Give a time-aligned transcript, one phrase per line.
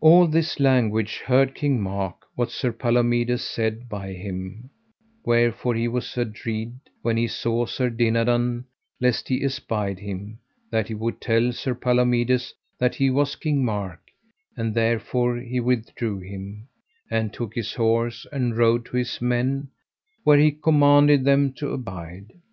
[0.00, 4.70] All this language heard King Mark, what Sir Palomides said by him;
[5.24, 8.66] wherefore he was adread when he saw Sir Dinadan,
[9.00, 10.38] lest he espied him,
[10.70, 14.02] that he would tell Sir Palomides that he was King Mark;
[14.56, 16.68] and therefore he withdrew him,
[17.10, 19.66] and took his horse and rode to his men,
[20.22, 22.30] where he commanded them to abide.